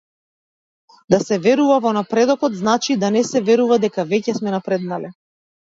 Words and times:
Да 1.13 1.19
се 1.25 1.37
верува 1.43 1.77
во 1.83 1.91
напредокот 1.99 2.57
значи 2.63 2.97
да 3.05 3.13
не 3.19 3.23
се 3.33 3.45
верува 3.53 3.81
дека 3.87 4.09
веќе 4.17 4.39
сме 4.43 4.59
напреднале. 4.59 5.17